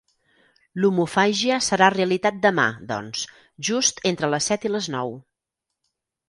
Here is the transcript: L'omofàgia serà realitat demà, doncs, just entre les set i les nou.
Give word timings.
L'omofàgia 0.85 1.59
serà 1.65 1.89
realitat 1.95 2.39
demà, 2.45 2.65
doncs, 2.93 3.27
just 3.69 4.03
entre 4.13 4.31
les 4.37 4.49
set 4.53 4.67
i 4.71 4.73
les 4.79 4.89
nou. 4.97 5.15